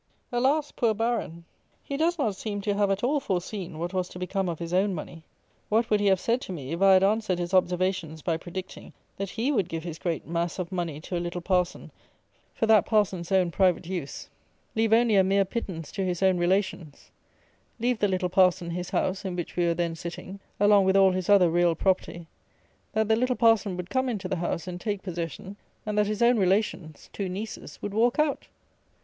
Alas! 0.31 0.71
poor 0.71 0.95
Baron! 0.95 1.43
he 1.83 1.95
does 1.95 2.17
not 2.17 2.35
seem 2.35 2.59
to 2.61 2.73
have 2.73 2.89
at 2.89 3.03
all 3.03 3.19
foreseen 3.19 3.77
what 3.77 3.93
was 3.93 4.09
to 4.09 4.17
become 4.17 4.49
of 4.49 4.57
his 4.57 4.73
own 4.73 4.95
money! 4.95 5.23
What 5.69 5.91
would 5.91 5.99
he 5.99 6.07
have 6.07 6.19
said 6.19 6.41
to 6.41 6.51
me, 6.51 6.71
if 6.71 6.81
I 6.81 6.93
had 6.93 7.03
answered 7.03 7.37
his 7.37 7.53
observations 7.53 8.23
by 8.23 8.37
predicting, 8.37 8.93
that 9.17 9.29
he 9.29 9.51
would 9.51 9.69
give 9.69 9.83
his 9.83 9.99
great 9.99 10.25
mass 10.25 10.57
of 10.57 10.71
money 10.71 10.99
to 11.01 11.15
a 11.15 11.19
little 11.21 11.39
parson 11.39 11.91
for 12.55 12.65
that 12.65 12.87
parson's 12.87 13.31
own 13.31 13.51
private 13.51 13.85
use; 13.85 14.27
leave 14.75 14.91
only 14.91 15.15
a 15.17 15.23
mere 15.23 15.45
pittance 15.45 15.91
to 15.91 16.03
his 16.03 16.23
own 16.23 16.39
relations; 16.39 17.11
leave 17.79 17.99
the 17.99 18.07
little 18.07 18.27
parson 18.27 18.71
his 18.71 18.89
house 18.89 19.23
in 19.23 19.35
which 19.35 19.55
we 19.55 19.67
were 19.67 19.75
then 19.75 19.93
sitting 19.95 20.39
(along 20.59 20.83
with 20.85 20.97
all 20.97 21.11
his 21.11 21.29
other 21.29 21.51
real 21.51 21.75
property); 21.75 22.25
that 22.93 23.07
the 23.07 23.15
little 23.15 23.35
parson 23.35 23.77
would 23.77 23.91
come 23.91 24.09
into 24.09 24.27
the 24.27 24.37
house 24.37 24.65
and 24.65 24.81
take 24.81 25.03
possession; 25.03 25.57
and 25.85 25.95
that 25.95 26.07
his 26.07 26.23
own 26.23 26.39
relations 26.39 27.07
(two 27.13 27.29
nieces) 27.29 27.79
would 27.83 27.93
walk 27.93 28.17
out! 28.17 28.47